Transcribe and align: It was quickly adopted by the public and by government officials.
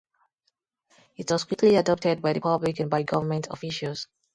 It 1.15 1.29
was 1.29 1.43
quickly 1.43 1.75
adopted 1.75 2.23
by 2.23 2.33
the 2.33 2.39
public 2.41 2.79
and 2.79 2.89
by 2.89 3.03
government 3.03 3.49
officials. 3.51 4.07